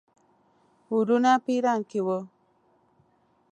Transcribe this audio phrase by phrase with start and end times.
[0.95, 2.19] وروڼه په ایران کې وه.